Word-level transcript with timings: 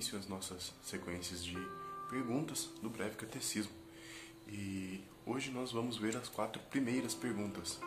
início 0.00 0.18
às 0.18 0.26
nossas 0.26 0.72
sequências 0.82 1.44
de 1.44 1.54
perguntas 2.08 2.70
do 2.80 2.88
breve 2.88 3.16
catecismo. 3.16 3.72
E 4.48 5.04
hoje 5.26 5.50
nós 5.50 5.72
vamos 5.72 5.98
ver 5.98 6.16
as 6.16 6.26
quatro 6.26 6.58
primeiras 6.70 7.14
perguntas. 7.14 7.78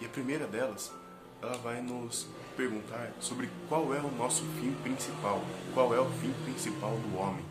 E 0.00 0.06
a 0.06 0.08
primeira 0.08 0.46
delas, 0.46 0.90
ela 1.42 1.58
vai 1.58 1.82
nos 1.82 2.26
perguntar 2.56 3.12
sobre 3.20 3.50
qual 3.68 3.94
é 3.94 4.00
o 4.00 4.10
nosso 4.10 4.42
fim 4.58 4.72
principal, 4.82 5.42
qual 5.74 5.94
é 5.94 6.00
o 6.00 6.10
fim 6.12 6.32
principal 6.44 6.96
do 6.96 7.18
homem. 7.18 7.44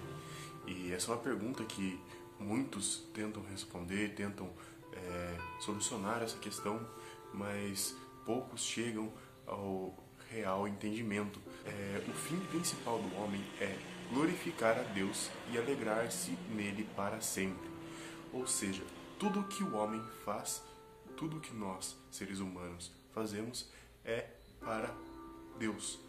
E 0.65 0.91
essa 0.91 1.11
é 1.11 1.13
uma 1.13 1.21
pergunta 1.21 1.63
que 1.63 1.99
muitos 2.39 3.07
tentam 3.13 3.43
responder, 3.43 4.15
tentam 4.15 4.49
é, 4.91 5.37
solucionar 5.59 6.23
essa 6.23 6.37
questão, 6.39 6.83
mas 7.31 7.95
poucos 8.25 8.63
chegam 8.63 9.13
ao 9.45 9.93
real 10.31 10.67
entendimento. 10.67 11.39
É, 11.63 12.03
o 12.07 12.13
fim 12.13 12.39
principal 12.47 12.97
do 12.97 13.15
homem 13.21 13.43
é 13.61 13.98
glorificar 14.11 14.77
a 14.77 14.83
Deus 14.83 15.29
e 15.51 15.57
alegrar-se 15.57 16.31
nele 16.49 16.87
para 16.95 17.21
sempre. 17.21 17.69
Ou 18.33 18.47
seja, 18.47 18.83
tudo 19.19 19.43
que 19.43 19.63
o 19.63 19.75
homem 19.75 20.01
faz, 20.25 20.63
tudo 21.17 21.39
que 21.39 21.53
nós, 21.53 21.95
seres 22.11 22.39
humanos, 22.39 22.91
fazemos 23.13 23.69
é 24.03 24.27
para 24.59 24.93
Deus. 25.57 25.99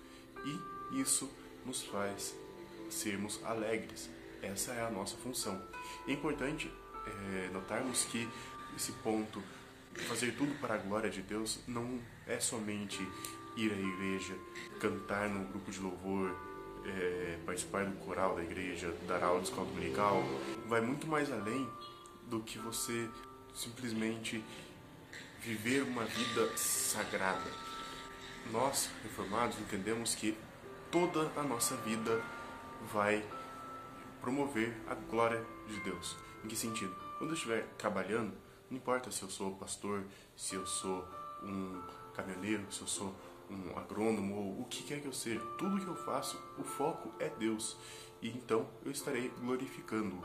E 0.44 1.00
isso 1.00 1.30
nos 1.64 1.82
faz 1.82 2.34
sermos 2.88 3.40
alegres. 3.44 4.08
Essa 4.42 4.72
é 4.72 4.82
a 4.82 4.90
nossa 4.90 5.16
função. 5.16 5.60
É 6.06 6.12
importante 6.12 6.70
é, 7.06 7.50
notarmos 7.52 8.04
que 8.04 8.28
esse 8.76 8.92
ponto, 8.92 9.42
fazer 10.08 10.36
tudo 10.36 10.54
para 10.60 10.74
a 10.74 10.78
glória 10.78 11.10
de 11.10 11.22
Deus, 11.22 11.60
não 11.66 12.00
é 12.26 12.40
somente 12.40 13.00
ir 13.56 13.72
à 13.72 13.76
igreja, 13.76 14.34
cantar 14.80 15.28
no 15.28 15.44
grupo 15.46 15.70
de 15.70 15.80
louvor, 15.80 16.34
é, 16.84 17.38
participar 17.44 17.84
do 17.84 17.96
coral 18.04 18.36
da 18.36 18.42
igreja, 18.42 18.94
dar 19.06 19.22
aula 19.22 19.40
de 19.40 19.48
escola 19.48 19.66
dominical, 19.66 20.22
vai 20.66 20.80
muito 20.80 21.06
mais 21.06 21.30
além 21.32 21.68
do 22.28 22.40
que 22.40 22.58
você 22.58 23.08
simplesmente 23.54 24.44
viver 25.40 25.82
uma 25.82 26.04
vida 26.04 26.56
sagrada. 26.56 27.50
Nós, 28.50 28.90
reformados, 29.02 29.58
entendemos 29.58 30.14
que 30.14 30.36
toda 30.90 31.30
a 31.36 31.42
nossa 31.42 31.76
vida 31.76 32.22
vai 32.92 33.24
promover 34.20 34.76
a 34.88 34.94
glória 34.94 35.44
de 35.68 35.80
Deus. 35.80 36.16
Em 36.44 36.48
que 36.48 36.56
sentido? 36.56 36.94
Quando 37.18 37.30
eu 37.30 37.34
estiver 37.34 37.66
trabalhando, 37.78 38.32
não 38.70 38.76
importa 38.76 39.10
se 39.10 39.22
eu 39.22 39.30
sou 39.30 39.52
pastor, 39.56 40.04
se 40.36 40.54
eu 40.54 40.66
sou 40.66 41.06
um 41.42 41.82
caminhoneiro, 42.14 42.64
se 42.70 42.80
eu 42.80 42.86
sou 42.86 43.14
um 43.50 43.78
agrônomo 43.78 44.36
ou 44.36 44.60
o 44.62 44.64
que 44.66 44.82
quer 44.82 45.00
que 45.00 45.06
eu 45.06 45.12
seja, 45.12 45.40
tudo 45.58 45.80
que 45.80 45.86
eu 45.86 45.96
faço, 45.96 46.40
o 46.58 46.62
foco 46.62 47.12
é 47.18 47.28
Deus. 47.28 47.76
E 48.22 48.28
então 48.28 48.68
eu 48.84 48.90
estarei 48.90 49.28
glorificando-o. 49.40 50.22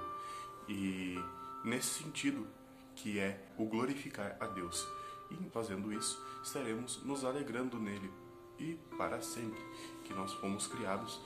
E 0.67 1.15
nesse 1.63 2.03
sentido 2.03 2.47
que 2.95 3.19
é 3.19 3.45
o 3.57 3.65
glorificar 3.65 4.37
a 4.39 4.47
Deus. 4.47 4.87
E 5.31 5.49
fazendo 5.49 5.91
isso, 5.91 6.23
estaremos 6.43 7.03
nos 7.03 7.25
alegrando 7.25 7.79
nele 7.79 8.11
e 8.59 8.79
para 8.97 9.21
sempre, 9.21 9.59
que 10.03 10.13
nós 10.13 10.33
fomos 10.33 10.67
criados 10.67 11.19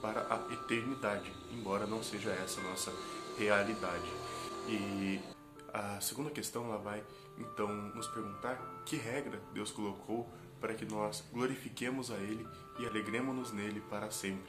para 0.00 0.22
a 0.22 0.52
eternidade, 0.52 1.32
embora 1.52 1.86
não 1.86 2.02
seja 2.02 2.30
essa 2.30 2.60
a 2.60 2.64
nossa 2.64 2.92
realidade. 3.38 4.10
E 4.66 5.20
a 5.72 6.00
segunda 6.00 6.30
questão 6.30 6.64
ela 6.64 6.78
vai 6.78 7.04
então 7.38 7.68
nos 7.94 8.08
perguntar 8.08 8.56
que 8.84 8.96
regra 8.96 9.40
Deus 9.52 9.70
colocou 9.70 10.28
para 10.62 10.74
que 10.74 10.86
nós 10.86 11.24
glorifiquemos 11.32 12.12
a 12.12 12.14
Ele 12.14 12.46
e 12.78 12.86
alegremos-nos 12.86 13.52
nele 13.52 13.80
para 13.80 14.12
sempre. 14.12 14.48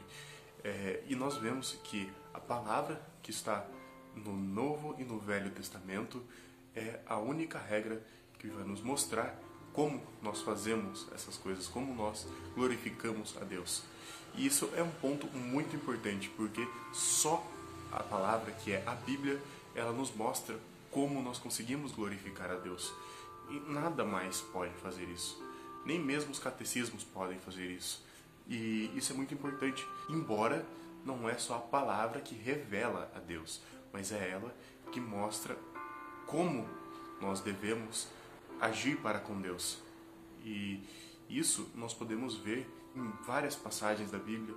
É, 0.63 1.03
e 1.07 1.16
nós 1.16 1.35
vemos 1.38 1.78
que 1.84 2.09
a 2.31 2.40
palavra 2.40 3.01
que 3.24 3.31
está 3.31 3.66
no 4.16 4.31
Novo 4.31 4.96
e 5.00 5.03
no 5.03 5.19
Velho 5.19 5.50
Testamento 5.50 6.23
é 6.75 7.00
a 7.07 7.18
única 7.18 7.57
regra 7.57 8.06
que 8.38 8.47
vai 8.47 8.63
nos 8.63 8.81
mostrar 8.81 9.35
como 9.73 10.02
nós 10.22 10.41
fazemos 10.41 11.07
essas 11.13 11.35
coisas, 11.35 11.68
como 11.68 11.96
nós 11.96 12.28
glorificamos 12.53 13.35
a 13.41 13.44
Deus. 13.44 13.84
E 14.35 14.46
isso 14.46 14.69
é 14.75 14.84
um 14.84 14.91
ponto 14.91 15.25
muito 15.35 15.75
importante, 15.75 16.29
porque 16.38 16.68
só 16.94 17.44
a 17.91 18.03
palavra, 18.03 18.52
que 18.52 18.72
é 18.72 18.84
a 18.85 18.94
Bíblia, 18.94 19.41
ela 19.73 19.91
nos 19.91 20.16
mostra 20.16 20.59
como 20.91 21.23
nós 21.23 21.40
conseguimos 21.40 21.91
glorificar 21.91 22.52
a 22.52 22.56
Deus. 22.56 22.94
E 23.50 23.59
nada 23.72 24.06
mais 24.06 24.41
pode 24.41 24.73
fazer 24.75 25.06
isso. 25.09 25.53
Nem 25.86 26.00
mesmo 26.00 26.32
os 26.32 26.40
catecismos 26.40 27.04
podem 27.04 27.40
fazer 27.40 27.70
isso. 27.70 28.06
E 28.48 28.92
isso 28.96 29.14
é 29.14 29.16
muito 29.16 29.34
importante, 29.34 29.86
embora 30.10 30.66
não 31.06 31.28
é 31.30 31.38
só 31.38 31.56
a 31.56 31.60
palavra 31.60 32.22
que 32.22 32.36
revela 32.36 33.12
a 33.16 33.20
Deus, 33.20 33.62
mas 33.92 34.12
é 34.12 34.30
ela 34.30 34.54
que 34.92 35.00
mostra 35.00 35.58
como 36.26 36.68
nós 37.22 37.42
devemos 37.42 38.08
agir 38.60 38.98
para 38.98 39.20
com 39.20 39.40
Deus. 39.40 39.82
E 40.44 40.84
isso 41.30 41.70
nós 41.76 41.94
podemos 41.94 42.36
ver 42.36 42.70
em 42.96 43.12
várias 43.26 43.56
passagens 43.56 44.12
da 44.12 44.18
Bíblia 44.18 44.56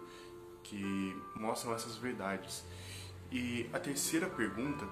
que 0.62 1.22
mostram 1.36 1.74
essas 1.74 1.96
verdades. 1.96 2.64
E 3.30 3.68
a 3.72 3.78
terceira 3.78 4.28
pergunta, 4.28 4.86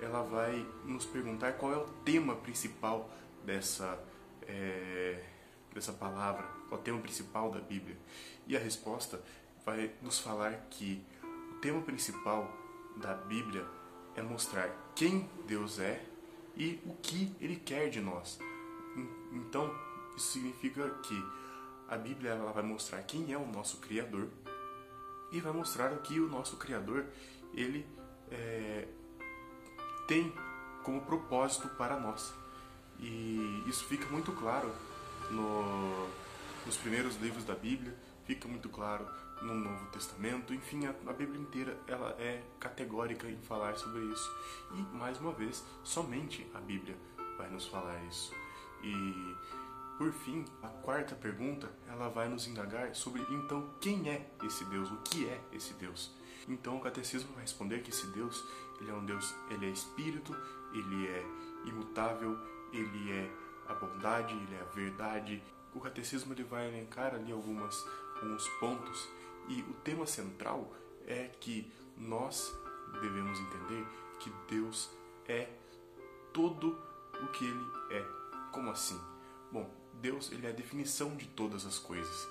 ela 0.00 0.22
vai 0.22 0.66
nos 0.84 1.06
perguntar 1.06 1.52
qual 1.54 1.72
é 1.72 1.76
o 1.76 1.86
tema 2.04 2.36
principal 2.36 3.10
dessa, 3.44 3.98
é, 4.42 5.22
dessa 5.74 5.92
palavra, 5.92 6.46
qual 6.68 6.78
é 6.78 6.80
o 6.80 6.84
tema 6.84 7.00
principal 7.00 7.50
da 7.50 7.60
Bíblia. 7.60 7.96
E 8.46 8.56
a 8.56 8.60
resposta 8.60 9.20
vai 9.66 9.92
nos 10.00 10.20
falar 10.20 10.52
que 10.70 11.02
o 11.22 11.54
tema 11.60 11.82
principal 11.82 12.50
da 12.96 13.14
Bíblia 13.14 13.66
é 14.14 14.22
mostrar 14.22 14.70
quem 14.94 15.28
Deus 15.46 15.78
é 15.80 16.04
e 16.56 16.80
o 16.86 16.94
que 16.94 17.34
ele 17.40 17.56
quer 17.56 17.90
de 17.90 18.00
nós. 18.00 18.38
Então, 19.32 19.74
isso 20.16 20.32
significa 20.32 20.88
que 21.02 21.24
a 21.88 21.96
Bíblia 21.96 22.30
ela 22.30 22.52
vai 22.52 22.62
mostrar 22.62 23.02
quem 23.02 23.32
é 23.32 23.36
o 23.36 23.46
nosso 23.46 23.78
Criador 23.78 24.28
e 25.32 25.40
vai 25.40 25.52
mostrar 25.52 25.92
o 25.92 25.98
que 25.98 26.20
o 26.20 26.28
nosso 26.28 26.56
Criador 26.56 27.06
ele 27.52 27.84
é, 28.30 28.86
tem 30.06 30.32
como 30.84 31.00
propósito 31.00 31.68
para 31.70 31.98
nós. 31.98 32.32
E 33.00 33.64
isso 33.66 33.84
fica 33.86 34.06
muito 34.06 34.30
claro 34.32 34.72
no, 35.30 36.08
nos 36.66 36.76
primeiros 36.76 37.16
livros 37.16 37.44
da 37.44 37.54
Bíblia, 37.54 37.94
fica 38.24 38.48
muito 38.48 38.68
claro 38.68 39.06
no 39.42 39.54
Novo 39.54 39.86
Testamento, 39.86 40.54
enfim, 40.54 40.86
a, 40.86 40.90
a, 40.90 41.12
Bíblia 41.12 41.40
inteira 41.40 41.76
ela 41.86 42.10
é 42.18 42.42
categórica 42.58 43.28
em 43.28 43.36
falar 43.42 43.76
sobre 43.76 44.00
isso. 44.04 44.30
E 44.72 44.96
mais 44.96 45.18
uma 45.20 45.32
vez, 45.32 45.62
somente 45.82 46.46
a 46.54 46.60
Bíblia 46.60 46.96
vai 47.36 47.50
nos 47.50 47.66
falar 47.66 48.02
isso. 48.04 48.32
E 48.82 49.34
por 49.98 50.12
fim, 50.12 50.44
a 50.62 50.68
quarta 50.68 51.14
pergunta, 51.14 51.70
ela 51.88 52.08
vai 52.08 52.28
nos 52.28 52.46
indagar 52.46 52.94
sobre 52.94 53.22
então 53.30 53.70
quem 53.80 54.08
é 54.08 54.28
esse 54.42 54.64
Deus, 54.64 54.90
o 54.90 54.96
que 54.98 55.28
é 55.28 55.40
esse 55.52 55.74
Deus. 55.74 56.10
Então 56.48 56.76
o 56.76 56.80
catecismo 56.80 57.32
vai 57.32 57.42
responder 57.42 57.80
que 57.80 57.90
esse 57.90 58.06
Deus, 58.08 58.44
ele 58.80 58.90
é 58.90 58.94
um 58.94 59.04
Deus, 59.04 59.34
ele 59.50 59.66
é 59.66 59.70
espírito, 59.70 60.34
ele 60.72 61.06
é 61.06 61.24
imutável, 61.66 62.36
ele 62.72 63.12
é 63.12 63.30
a 63.68 63.74
bondade, 63.74 64.34
ele 64.34 64.54
é 64.54 64.60
a 64.60 64.74
verdade. 64.74 65.42
O 65.74 65.80
catecismo 65.80 66.32
ele 66.32 66.44
vai 66.44 66.68
elencar 66.68 67.14
ali 67.14 67.32
algumas 67.32 67.84
alguns 68.16 68.48
pontos 68.60 69.08
e 69.48 69.60
o 69.62 69.74
tema 69.84 70.06
central 70.06 70.72
é 71.06 71.30
que 71.40 71.70
nós 71.96 72.56
devemos 73.00 73.38
entender 73.38 73.86
que 74.18 74.30
Deus 74.48 74.90
é 75.28 75.48
todo 76.32 76.78
o 77.22 77.26
que 77.28 77.44
Ele 77.44 77.66
é. 77.90 78.04
Como 78.52 78.70
assim? 78.70 79.00
Bom, 79.52 79.68
Deus 80.00 80.30
ele 80.32 80.46
é 80.46 80.50
a 80.50 80.52
definição 80.52 81.14
de 81.16 81.26
todas 81.26 81.66
as 81.66 81.78
coisas. 81.78 82.28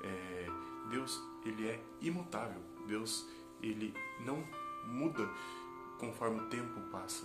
É, 0.00 0.46
Deus 0.90 1.20
ele 1.44 1.68
é 1.68 1.80
imutável. 2.00 2.60
Deus 2.86 3.26
ele 3.62 3.94
não 4.20 4.44
muda 4.84 5.28
conforme 5.98 6.40
o 6.40 6.46
tempo 6.48 6.80
passa. 6.90 7.24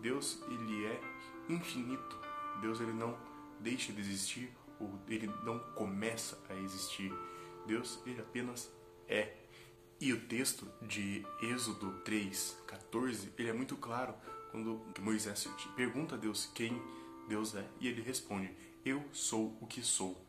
Deus 0.00 0.42
ele 0.48 0.84
é 0.86 1.00
infinito. 1.48 2.18
Deus 2.60 2.80
ele 2.80 2.92
não 2.92 3.18
deixa 3.60 3.92
de 3.92 4.00
existir 4.00 4.52
ou 4.80 4.98
ele 5.08 5.26
não 5.44 5.58
começa 5.74 6.38
a 6.48 6.54
existir. 6.54 7.12
Deus 7.66 8.00
ele 8.06 8.20
apenas 8.20 8.70
é. 9.08 9.34
E 10.00 10.12
o 10.12 10.20
texto 10.26 10.70
de 10.82 11.26
Êxodo 11.42 12.00
3, 12.04 12.56
14, 12.66 13.32
ele 13.36 13.50
é 13.50 13.52
muito 13.52 13.76
claro 13.76 14.14
quando 14.50 14.80
Moisés 15.00 15.48
pergunta 15.74 16.14
a 16.14 16.18
Deus 16.18 16.50
quem 16.54 16.80
Deus 17.28 17.54
é, 17.54 17.64
e 17.80 17.88
ele 17.88 18.00
responde: 18.00 18.50
Eu 18.84 19.04
sou 19.12 19.56
o 19.60 19.66
que 19.66 19.82
sou. 19.82 20.24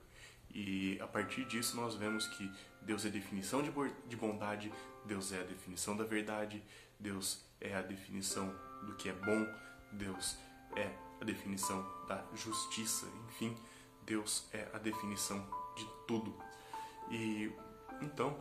E 0.51 0.99
a 0.99 1.07
partir 1.07 1.45
disso 1.45 1.75
nós 1.75 1.95
vemos 1.95 2.27
que 2.27 2.51
Deus 2.81 3.05
é 3.05 3.07
a 3.07 3.11
definição 3.11 3.61
de 3.61 4.15
bondade, 4.15 4.71
Deus 5.05 5.31
é 5.31 5.39
a 5.39 5.43
definição 5.43 5.95
da 5.95 6.03
verdade, 6.03 6.63
Deus 6.99 7.45
é 7.61 7.75
a 7.75 7.81
definição 7.81 8.53
do 8.83 8.95
que 8.95 9.09
é 9.09 9.13
bom, 9.13 9.47
Deus 9.91 10.37
é 10.75 10.91
a 11.19 11.25
definição 11.25 11.85
da 12.07 12.23
justiça, 12.33 13.07
enfim, 13.27 13.55
Deus 14.05 14.47
é 14.51 14.67
a 14.73 14.77
definição 14.77 15.45
de 15.75 15.87
tudo. 16.07 16.35
E 17.11 17.51
então, 18.01 18.37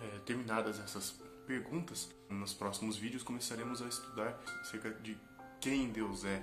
é, 0.00 0.18
terminadas 0.20 0.78
essas 0.78 1.20
perguntas. 1.46 2.10
Nos 2.28 2.52
próximos 2.52 2.96
vídeos 2.96 3.22
começaremos 3.22 3.80
a 3.80 3.86
estudar 3.86 4.38
acerca 4.60 4.90
de 4.90 5.16
quem 5.60 5.90
Deus 5.90 6.24
é. 6.24 6.42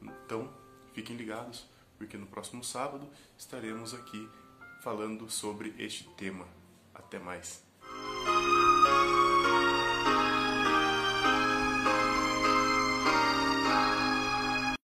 Então, 0.00 0.52
fiquem 0.92 1.16
ligados, 1.16 1.66
porque 1.98 2.16
no 2.16 2.26
próximo 2.26 2.62
sábado 2.62 3.08
estaremos 3.36 3.94
aqui 3.94 4.28
falando 4.82 5.28
sobre 5.30 5.74
este 5.78 6.04
tema. 6.16 6.46
Até 6.94 7.18
mais. 7.18 7.64